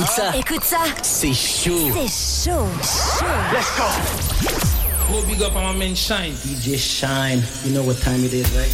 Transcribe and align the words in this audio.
Écoute 0.00 0.12
ça. 0.16 0.32
Écoute 0.34 0.64
ça. 0.64 0.78
C'est 1.02 1.34
chaud. 1.34 1.90
C'est 1.92 2.50
chaud. 2.50 2.66
Chaud. 2.82 3.26
Let's 3.52 3.76
go. 3.76 3.84
Gros 5.10 5.22
big 5.24 5.42
up 5.42 5.52
à 5.54 5.60
ma 5.60 5.72
main 5.74 5.94
Shine. 5.94 6.34
DJ 6.42 6.78
Shine. 6.78 7.42
You 7.66 7.74
know 7.74 7.82
what 7.82 7.96
time 8.02 8.24
it 8.24 8.32
is, 8.32 8.46
right? 8.56 8.72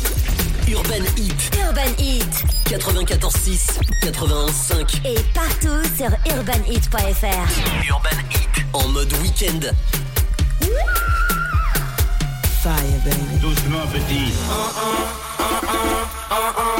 Urban 0.68 1.04
Heat. 1.16 1.50
Urban 1.66 1.92
Heat. 1.98 2.44
94.6, 2.66 3.80
91.5. 4.02 5.00
Et 5.04 5.16
partout 5.34 5.82
sur 5.96 6.10
urbanheat.fr. 6.32 7.48
Urban 7.90 8.18
Heat. 8.30 8.64
En 8.72 8.86
mode 8.86 9.12
week-end. 9.20 9.72
Fire, 12.62 13.00
baby. 13.04 13.40
Doucement, 13.40 13.84
petit. 13.92 14.32
Pendant 16.28 16.52
tout 16.52 16.75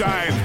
Shine. 0.00 0.39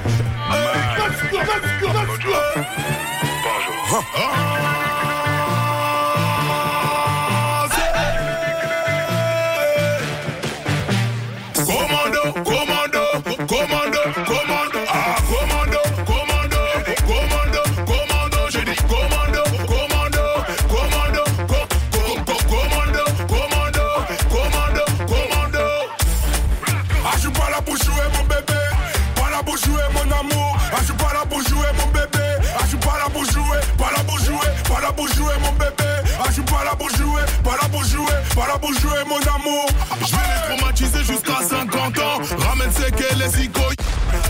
Jouer, 38.46 38.52
pas 38.52 38.54
là 38.54 38.60
pour 38.60 38.74
jouer 38.74 39.04
mon 39.08 39.20
amour. 39.36 39.66
Je 40.02 40.12
vais 40.12 40.22
les 40.22 40.58
traumatiser 40.58 41.04
jusqu'à 41.04 41.42
50 41.48 42.00
ans. 42.00 42.22
Ramène 42.48 42.72
c'est 42.72 42.92
que 42.92 43.16
les 43.16 43.46
ikoy. 43.46 43.76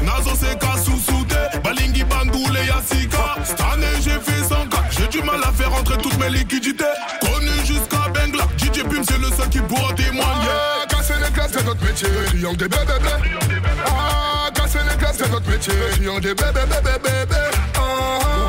Nazo 0.04 0.32
c'est 0.40 0.58
Kasusude, 0.60 1.36
Balingi 1.64 2.04
Bandoule 2.04 2.58
Yassika. 2.66 3.36
Cette 3.44 3.62
année 3.62 3.86
j'ai 4.04 4.20
fait 4.20 4.44
100 4.44 4.68
cas. 4.70 4.84
J'ai 4.92 5.08
du 5.08 5.22
mal 5.22 5.42
à 5.44 5.52
faire 5.52 5.72
rentrer 5.72 5.98
toutes 5.98 6.18
mes 6.18 6.30
liquidités. 6.30 6.84
Connu 7.22 7.52
jusqu'à 7.66 8.10
Bengla. 8.14 8.46
DJ 8.58 8.84
Pim 8.84 9.04
c'est 9.08 9.18
le 9.20 9.30
seul 9.30 9.50
qui 9.50 9.60
pourra 9.60 9.94
témoigner. 9.94 10.24
Ah, 10.24 10.86
casser 10.88 11.14
les 11.24 11.32
glaces, 11.32 11.52
c'est 11.54 11.66
notre 11.66 11.84
métier. 11.84 12.08
Triangle 12.28 12.58
des 12.58 12.68
bébés, 12.68 12.86
bébés. 12.86 13.64
Ah, 13.86 14.50
casser 14.54 14.80
les 14.90 14.98
glaces, 14.98 15.18
c'est 15.18 15.32
notre 15.32 15.50
métier. 15.50 15.74
Triangle 15.92 16.22
des 16.22 16.34
bébés, 16.34 16.66
bébés, 16.68 17.00
bébés. 17.04 17.36
Ah, 17.76 17.80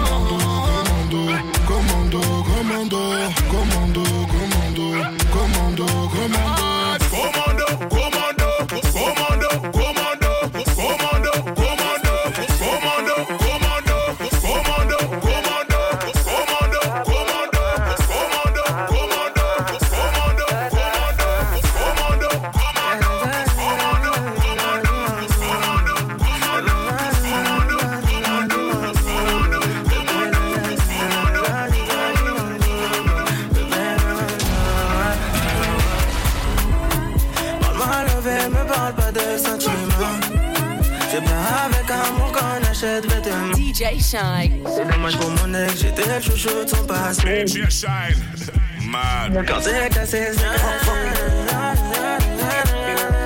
commando, 0.08 1.26
commando, 1.66 2.20
commando, 2.44 3.00
commando, 3.50 4.02
commando, 4.02 4.25
Shine. 44.06 44.62
C'est 44.72 44.88
dommage 44.88 45.16
pour 45.18 45.30
mon 45.30 45.52
ex, 45.52 45.80
j'étais 45.80 46.06
le 46.06 46.20
chouchou 46.20 46.64
de 46.64 46.68
son 46.68 46.84
passé. 46.86 47.44
Shine. 47.46 48.22
Mad. 48.88 49.44
Quand 49.48 49.60
c'est 49.60 50.30
Petit 52.90 53.25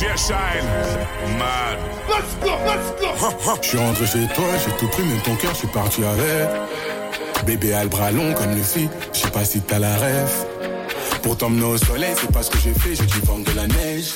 Shine. 0.00 0.64
Mad. 1.38 1.76
Let's 2.08 2.34
go, 2.42 2.56
let's 2.64 2.90
go. 2.98 3.56
Je 3.62 3.68
suis 3.68 3.76
rentré 3.76 4.06
chez 4.06 4.26
toi, 4.34 4.44
j'ai 4.64 4.72
tout 4.78 4.88
pris, 4.88 5.02
même 5.02 5.20
ton 5.20 5.36
cœur, 5.36 5.50
je 5.52 5.58
suis 5.58 5.68
parti 5.68 6.02
avec. 6.02 6.48
Bébé 7.44 7.74
a 7.74 7.82
le 7.82 7.90
bras 7.90 8.10
long 8.10 8.32
comme 8.32 8.54
Lucie, 8.54 8.88
je 9.12 9.18
sais 9.18 9.30
pas 9.30 9.44
si 9.44 9.60
t'as 9.60 9.78
la 9.78 9.94
rêve. 9.96 10.32
Pour 11.22 11.36
t'emmener 11.36 11.64
au 11.64 11.76
soleil, 11.76 12.14
c'est 12.18 12.32
pas 12.32 12.42
ce 12.42 12.50
que 12.50 12.56
j'ai 12.58 12.72
fait, 12.72 12.94
j'ai 12.94 13.04
dû 13.04 13.20
vendre 13.26 13.44
de 13.44 13.54
la 13.54 13.66
neige. 13.66 14.12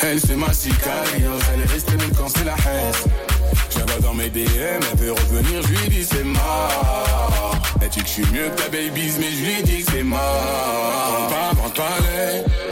Elle 0.00 0.18
c'est 0.18 0.34
ma 0.34 0.50
cicario, 0.50 1.32
elle 1.52 1.60
est 1.60 1.70
restée 1.70 1.96
même 1.96 2.12
quand 2.16 2.28
c'est 2.28 2.44
la 2.44 2.54
haine. 2.54 3.12
J'avais 3.68 4.00
dans 4.00 4.14
mes 4.14 4.30
DM, 4.30 4.46
elle 4.48 4.98
veut 4.98 5.12
revenir, 5.12 5.60
je 5.62 5.68
lui 5.68 5.88
dis 5.90 6.04
c'est 6.04 6.24
mort. 6.24 7.54
Elle 7.82 7.88
dit 7.90 8.00
que 8.00 8.06
je 8.06 8.12
suis 8.12 8.26
mieux 8.32 8.48
que 8.48 8.62
ta 8.62 8.68
babies, 8.70 9.12
mais 9.20 9.30
je 9.30 9.44
lui 9.44 9.62
dis 9.62 9.84
que 9.84 9.92
c'est 9.92 10.02
mort. 10.02 10.18
Prends 10.18 11.28
pas, 11.28 11.54
prends 11.54 11.84
pas 11.84 12.71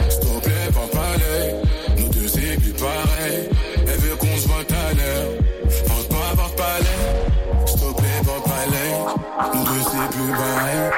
Nous 9.53 9.63
deux 9.63 9.81
c'est 9.81 10.07
plus 10.15 10.31
pareil, 10.31 10.91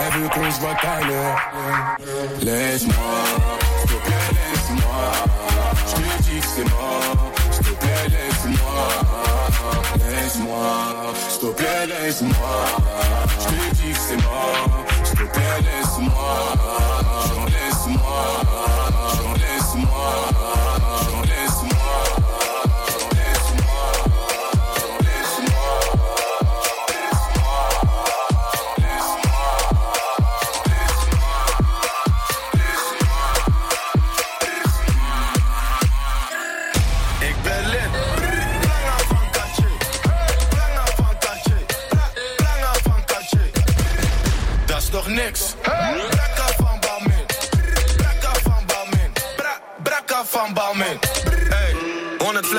elle 0.00 0.12
veut 0.20 0.28
qu'on 0.28 0.50
se 0.50 0.60
voit 0.60 0.76
à 0.82 1.00
l'heure. 1.00 1.36
Laisse-moi, 2.42 2.94
s'il 3.80 3.90
te 3.90 3.96
plaît, 4.04 4.30
laisse-moi. 4.32 5.02
Je 5.86 5.94
te 5.94 6.22
dis 6.22 6.40
que 6.40 6.46
c'est 6.46 6.68
mort, 6.70 7.32
s'il 7.50 7.64
te 7.64 7.70
plaît, 7.70 8.06
laisse-moi. 8.08 8.86
Laisse-moi, 10.08 10.68
s'il 11.28 11.40
te 11.40 11.46
plaît, 11.54 11.86
laisse-moi. 11.86 12.56
Je 13.40 13.44
te 13.46 13.74
dis 13.74 13.92
que 13.92 13.98
c'est 13.98 14.22
mort, 14.22 14.84
s'il 15.04 15.16
te 15.18 15.24
plaît, 15.24 15.60
laisse-moi. 15.62 16.32
J'en 17.34 17.44
laisse-moi, 17.46 18.22
j'en 19.16 19.32
laisse-moi, 19.34 20.08
j'en 21.10 21.20
laisse-moi, 21.22 21.47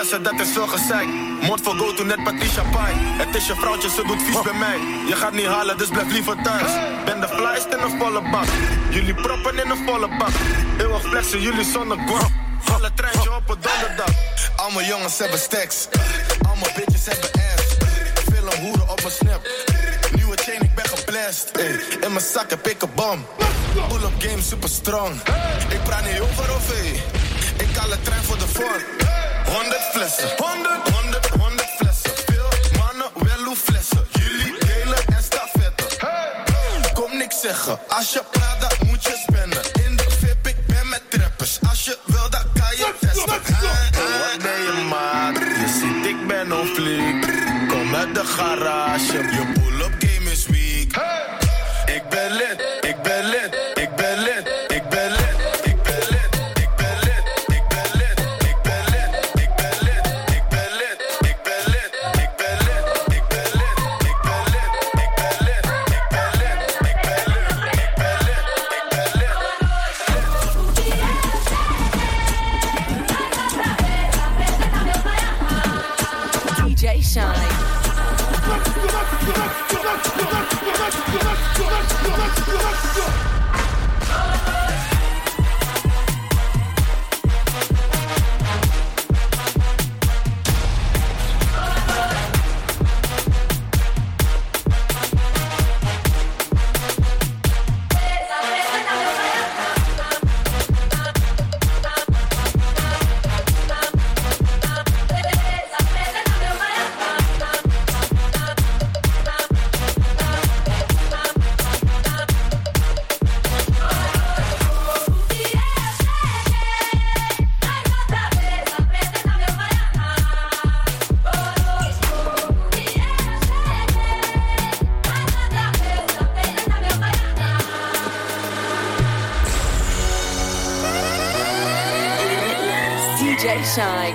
100 0.10 0.18
flessen, 0.18 0.24
dat 0.24 0.48
is 0.48 0.54
veel 0.54 0.68
gezeik. 0.68 1.08
Mond 1.42 1.62
voor 1.62 1.76
go 1.76 1.94
to 1.94 2.04
net 2.04 2.24
Patricia 2.24 2.64
Pai. 2.72 2.94
Het 2.96 3.36
is 3.36 3.48
je 3.48 3.56
vrouwtje, 3.56 3.90
ze 3.90 4.04
doet 4.08 4.22
vies 4.22 4.42
bij 4.42 4.54
mij. 4.54 4.78
Je 5.08 5.16
gaat 5.16 5.34
niet 5.34 5.46
halen, 5.46 5.78
dus 5.78 5.88
blijf 5.90 6.12
liever 6.12 6.36
thuis. 6.44 6.72
Ben 7.06 7.20
de 7.22 7.28
flyst 7.28 7.68
in 7.74 7.80
een 7.80 8.00
volle 8.00 8.22
bak. 8.32 8.48
Jullie 8.90 9.14
proppen 9.14 9.64
in 9.64 9.70
een 9.70 9.86
volle 9.86 10.08
bak. 10.18 10.34
Eeuwig 10.78 11.02
flexen, 11.02 11.42
jullie 11.42 11.64
zonder 11.64 11.98
guap. 12.08 12.32
Alle 12.74 12.92
treintje 12.94 13.36
op 13.36 13.50
een 13.50 13.62
donderdag. 13.62 14.14
Allemaal 14.56 14.84
jongens 14.84 15.18
hebben 15.18 15.40
stacks. 15.40 15.88
Allemaal 16.48 16.72
bitches 16.76 17.06
hebben 17.06 17.30
ass. 17.34 17.68
Veel 18.32 18.62
hoeren 18.62 18.90
op 18.90 19.02
mijn 19.02 19.14
snap. 19.14 19.42
Nieuwe 20.16 20.38
chain, 20.46 20.62
ik 20.62 20.76
ben 20.76 20.86
geblest. 20.86 21.52
In 22.06 22.12
mijn 22.12 22.26
zak 22.34 22.50
heb 22.50 22.68
ik 22.68 22.82
een 22.82 22.90
bom. 22.96 23.26
Pull-up 23.88 24.16
game 24.18 24.42
super 24.42 24.70
strong. 24.70 25.16
Ik 25.70 25.84
praat 25.84 26.06
niet 26.06 26.20
over 26.20 26.56
of. 26.56 26.68
Ik 27.58 27.76
haal 27.76 27.90
de 27.90 28.02
trein 28.02 28.24
voor 28.24 28.38
de 28.38 28.48
vorm. 28.48 29.09
100 29.50 29.84
flessen. 29.94 30.30
100, 30.38 30.90
100, 30.90 31.28
100 31.28 31.70
flessen. 31.78 32.12
Veel 32.26 32.50
mannen, 32.80 33.10
wel 33.14 33.44
hoe 33.46 33.56
flessen. 33.56 34.08
Jullie 34.12 34.54
delen 34.60 34.98
en 35.16 35.24
stafetten. 35.24 35.88
Kom 36.94 37.18
niks 37.18 37.40
zeggen. 37.42 37.80
Als 37.88 38.14
je 38.14 38.22
praat, 38.32 38.62
dan 38.62 38.88
moet 38.88 39.04
je 39.04 39.26
spenden. 39.28 39.64
In 39.86 39.96
de 39.96 40.06
VIP, 40.20 40.48
ik 40.48 40.66
ben 40.68 40.90
met 40.90 41.02
trappers. 41.10 41.60
Als 41.70 41.86
je 41.86 41.98
wil, 42.06 42.30
dan 42.30 42.44
kan 42.54 42.78
je 42.78 42.94
testen. 43.00 43.30
Hey, 43.32 44.20
Wat 44.20 44.42
ben 44.42 44.62
je 44.62 44.86
maat? 44.90 45.36
Je 45.38 45.68
ziet, 45.80 46.06
ik 46.06 46.28
ben 46.28 46.60
on 46.60 46.68
fleek. 46.68 47.22
Kom 47.70 47.96
uit 47.96 48.16
de 48.16 48.26
garage. 48.26 49.18
Je 49.18 49.52
pull-up 49.54 49.79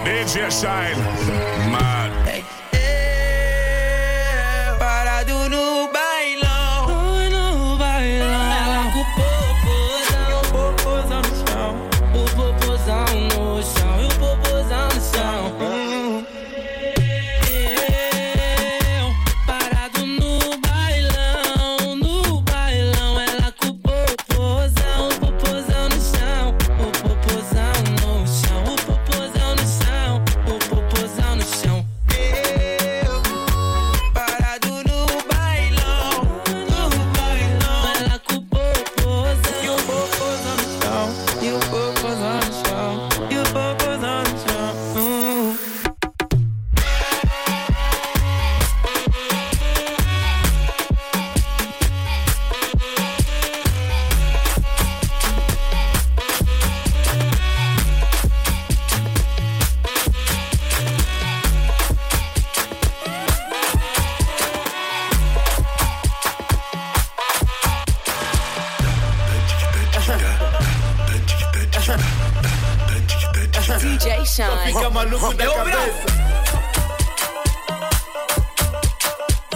Bildschirmschein. 0.04 1.13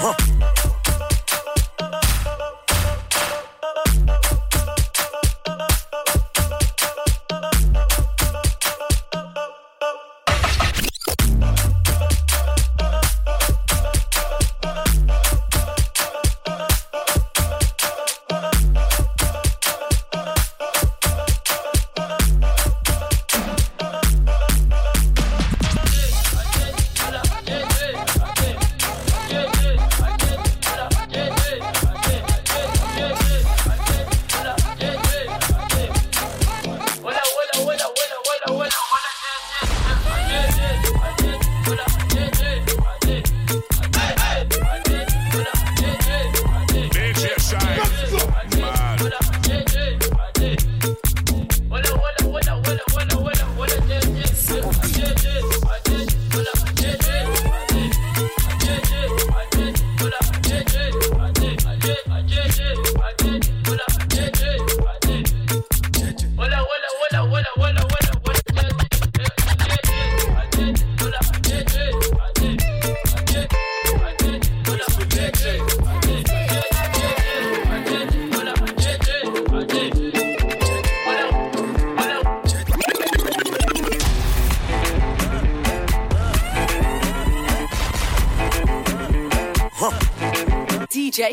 Huh. 0.00 0.37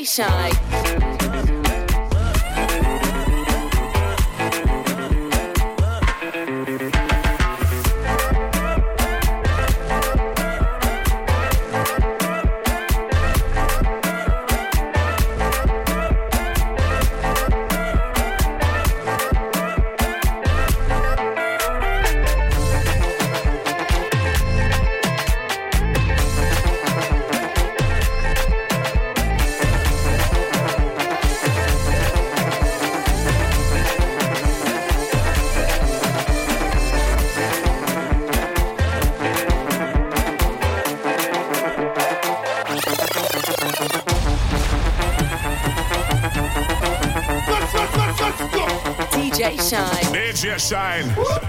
sensation. 0.04 0.26
Like. 0.32 0.75
Sheershine. 50.46 51.16
Woo! 51.18 51.45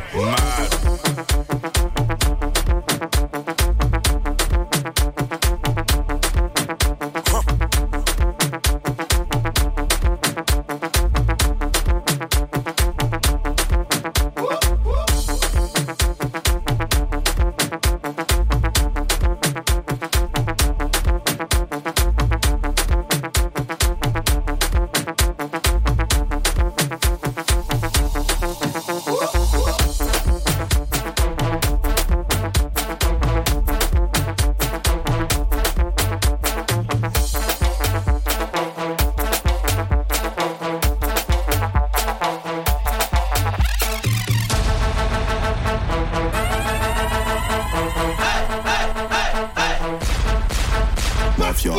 Mafia. 51.38 51.72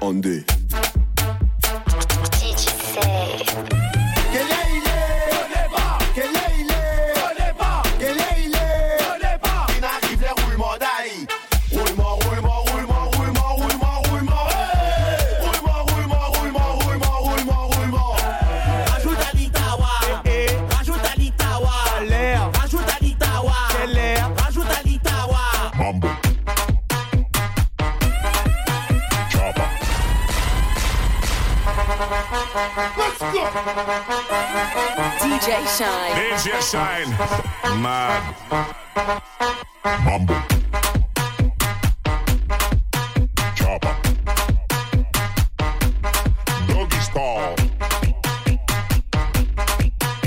On 0.00 0.20
the 0.20 0.61
DJ 34.52 35.64
Shine. 35.66 36.12
DJ 36.14 36.60
Shine. 36.60 37.10
Mad. 37.80 38.22
Mambo. 40.04 40.34
Chopper. 43.54 43.94
Doggy 46.68 47.00
style. 47.00 47.54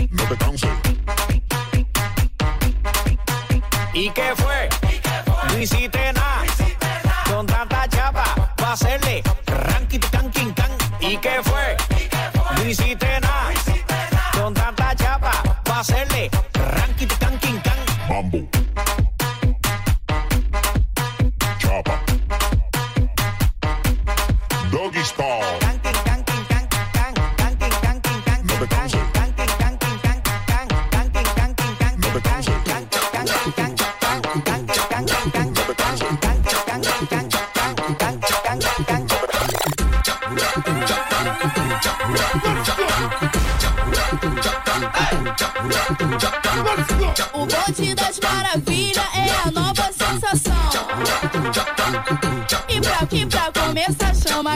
No 0.10 0.24
te 0.28 0.36
canses. 0.38 0.70
¿Y 3.94 4.10
qué 4.10 4.34
fue? 4.36 4.45
baseball. 25.06 25.55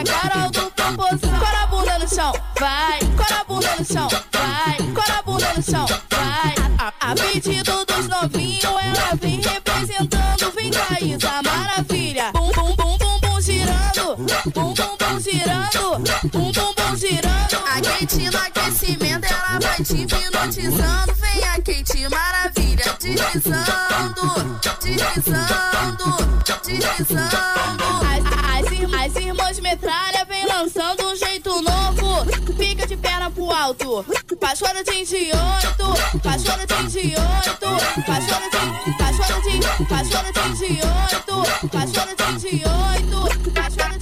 chama 0.00 0.02
a 0.02 0.04
Carol 0.04 0.50
do 0.50 0.70
Popozão. 0.70 1.38
Cora 1.38 1.62
a 1.62 1.66
bunda 1.66 1.98
no 1.98 2.08
chão, 2.08 2.32
vai. 2.58 2.98
Cora 3.16 3.40
a 3.40 3.44
bunda 3.44 3.76
no 3.78 3.84
chão, 3.84 4.08
vai. 4.32 4.76
Cora 4.94 5.18
a 5.18 5.22
bunda 5.22 5.52
no 5.54 5.62
chão, 5.62 5.86
vai. 6.10 6.54
A, 6.78 7.10
a 7.10 7.14
pedido 7.14 7.84
dos 7.84 8.08
novinhos, 8.08 8.64
ela 8.64 9.14
vem 9.20 9.40
representando. 9.40 10.52
Vem 10.54 10.70
cá, 10.70 10.98
Isa 11.00 11.42
Maravilha. 11.42 12.32
Bum, 12.32 12.50
bum, 12.52 12.76
bum, 12.76 12.98
bum, 12.98 13.20
bum, 13.20 13.40
girando. 13.40 14.16
Bum, 14.54 14.74
bum, 14.74 14.96
bum, 14.98 15.20
girando. 15.20 15.98
Bum, 16.30 16.52
bum, 16.52 16.74
bum, 16.74 16.96
girando. 16.96 17.59
Kate 18.00 18.30
no 18.30 18.38
aquecimento, 18.38 19.26
ela 19.26 19.58
vai 19.60 19.84
te 19.84 19.92
hipnotizando. 19.92 21.14
Vem 21.16 21.44
a 21.44 21.52
Kate 21.56 22.08
Maravilha, 22.08 22.96
deslizando. 22.98 24.24
Deslizando, 24.80 26.16
deslizando. 26.64 27.84
As, 28.08 28.24
as, 28.56 28.72
as 28.94 29.16
irmãs 29.22 29.60
metralha 29.60 30.24
vem 30.24 30.46
lançando 30.46 31.08
um 31.08 31.14
jeito 31.14 31.60
novo. 31.60 32.24
Fica 32.56 32.86
de 32.86 32.96
perna 32.96 33.30
pro 33.30 33.52
alto. 33.52 34.02
Paixona 34.40 34.82
de 34.82 34.92
28, 34.92 35.36
paixona 36.22 36.66
de 36.66 36.74
28, 36.74 37.58
paixona 38.06 38.48
de, 38.48 38.96
paixona 38.96 39.40
de, 39.42 39.50
de 39.50 39.68
28, 40.64 41.68
paixona 41.68 42.14
de 42.14 42.24
28, 42.48 43.50
paixona 43.52 43.99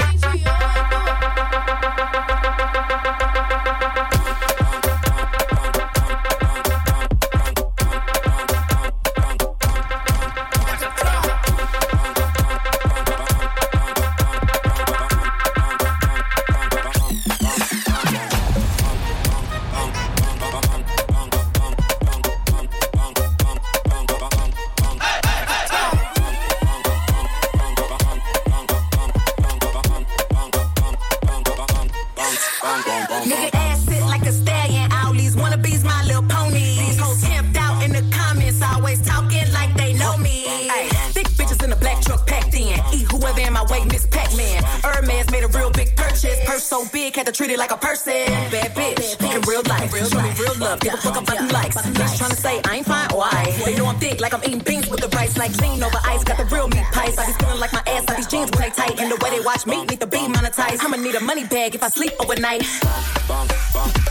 so 46.84 46.90
big, 46.92 47.16
had 47.16 47.26
to 47.26 47.32
treat 47.32 47.50
it 47.50 47.58
like 47.58 47.70
a 47.70 47.76
person. 47.76 48.26
Bad 48.50 48.74
bitch, 48.74 49.18
in 49.34 49.40
real 49.42 49.62
life. 49.66 49.90
Show 49.90 50.22
me 50.22 50.30
real 50.38 50.54
love, 50.58 50.80
give 50.80 50.94
a 50.94 50.96
fuck 50.96 51.16
about 51.16 51.38
them 51.38 51.48
likes. 51.48 51.76
Bitch 51.76 52.18
trying 52.18 52.30
to 52.30 52.36
say 52.36 52.60
I 52.64 52.76
ain't 52.76 52.86
fine, 52.86 53.08
why? 53.10 53.54
They 53.64 53.76
know 53.76 53.86
I'm 53.86 53.98
thick, 53.98 54.20
like 54.20 54.34
I'm 54.34 54.42
eating 54.44 54.60
beans 54.60 54.88
with 54.88 55.00
the 55.00 55.08
rice. 55.16 55.36
Like 55.36 55.56
lean 55.60 55.82
over 55.82 55.98
ice, 56.04 56.24
got 56.24 56.36
the 56.38 56.44
real 56.54 56.68
meat 56.68 56.84
pies. 56.92 57.18
I 57.18 57.26
be 57.26 57.32
feeling 57.32 57.60
like 57.60 57.72
my 57.72 57.82
ass, 57.86 58.06
like 58.08 58.16
these 58.16 58.26
jeans 58.26 58.50
when 58.52 58.62
they 58.62 58.70
tight. 58.70 59.00
And 59.00 59.10
the 59.10 59.18
way 59.22 59.30
they 59.30 59.40
watch 59.40 59.66
me, 59.66 59.84
need 59.86 60.00
to 60.00 60.06
be 60.06 60.18
monetized. 60.18 60.84
I'ma 60.84 60.96
need 60.96 61.14
a 61.14 61.20
money 61.20 61.44
bag 61.44 61.74
if 61.74 61.82
I 61.82 61.88
sleep 61.88 62.12
overnight. 62.20 62.62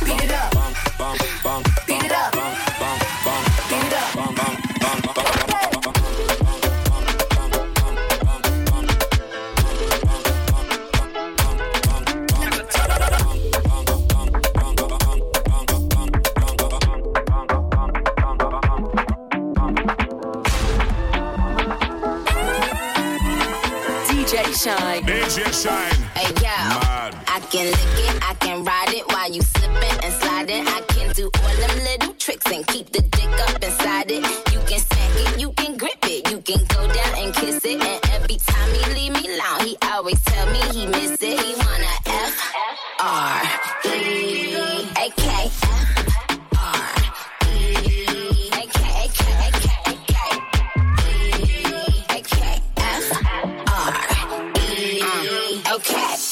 Beat 0.03 0.23
it 0.23 0.31
up. 0.31 0.53
Beat 1.87 2.03
it 2.03 2.11
up. 2.11 2.36
Shine. 24.97 25.05
DJ 25.05 25.63
Shine. 25.63 26.01
Hey 26.15 26.33
yo, 26.41 26.49
I 26.49 27.39
can 27.51 27.65
lick 27.65 28.15
it, 28.15 28.23
I 28.27 28.33
can 28.35 28.63
ride 28.63 28.89
it 28.89 29.05
while 29.07 29.31
you 29.31 29.41
slipping 29.41 30.03
and 30.03 30.13
sliding. 30.13 30.67
I 30.67 30.81
can 30.87 31.13
do 31.13 31.29
all 31.43 31.55
them 31.55 31.77
little 31.83 32.13
tricks 32.13 32.51
and 32.51 32.65
keep 32.67 32.91
the 32.91 33.06
Okay. 55.77 56.26